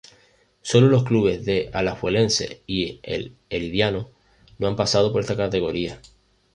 [0.63, 4.09] Solo los clubes de Alajuelense y el Herediano
[4.57, 6.01] no han pasado por esta categoría.